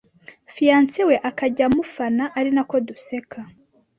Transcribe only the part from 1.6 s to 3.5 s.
mufana ari nako duseka